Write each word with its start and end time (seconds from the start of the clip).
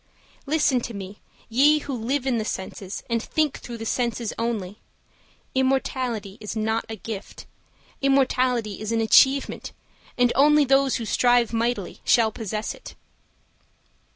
Listen 0.47 0.81
to 0.81 0.95
me, 0.95 1.19
ye 1.47 1.77
who 1.77 1.93
live 1.93 2.25
in 2.25 2.39
the 2.39 2.43
senses 2.43 3.03
And 3.07 3.21
think 3.21 3.59
through 3.59 3.77
the 3.77 3.85
senses 3.85 4.33
only: 4.35 4.79
Immortality 5.53 6.39
is 6.41 6.55
not 6.55 6.85
a 6.89 6.95
gift, 6.95 7.45
Immortality 8.01 8.81
is 8.81 8.91
an 8.91 8.99
achievement; 8.99 9.73
And 10.17 10.33
only 10.35 10.65
those 10.65 10.95
who 10.95 11.05
strive 11.05 11.53
mightily 11.53 12.01
Shall 12.03 12.31
possess 12.31 12.73
it. 12.73 12.95